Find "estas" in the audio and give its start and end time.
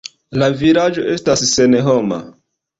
1.17-1.45